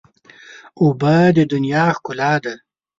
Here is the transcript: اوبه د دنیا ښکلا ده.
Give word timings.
اوبه 0.81 1.15
د 1.35 1.39
دنیا 1.51 1.85
ښکلا 1.95 2.33
ده. 2.43 2.53